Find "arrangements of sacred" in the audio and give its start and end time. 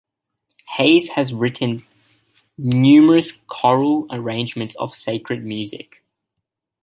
4.09-5.45